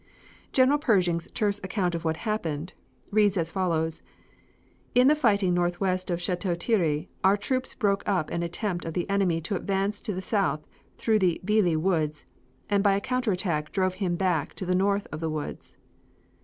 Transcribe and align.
General 0.51 0.79
Pershing's 0.79 1.27
terse 1.35 1.59
account 1.59 1.93
of 1.93 2.03
what 2.03 2.17
happened 2.17 2.73
reads 3.11 3.37
as 3.37 3.51
follows: 3.51 4.01
"In 4.95 5.05
the 5.07 5.15
fighting 5.15 5.53
northwest 5.53 6.09
of 6.09 6.19
Chateau 6.19 6.55
Thierry 6.55 7.07
our 7.23 7.37
troops 7.37 7.75
broke 7.75 8.01
up 8.09 8.31
an 8.31 8.41
attempt 8.41 8.83
of 8.83 8.95
the 8.95 9.07
enemy 9.11 9.41
to 9.41 9.55
advance 9.55 10.01
to 10.01 10.13
the 10.15 10.19
south 10.23 10.65
through 10.97 11.19
Veuilly 11.19 11.75
Woods, 11.75 12.25
and 12.67 12.83
by 12.83 12.95
a 12.95 12.99
counter 12.99 13.31
attack 13.31 13.71
drove 13.71 13.93
him 14.01 14.15
back 14.15 14.55
to 14.55 14.65
the 14.65 14.73
north 14.73 15.05
of 15.11 15.19
the 15.19 15.29
woods." 15.29 15.77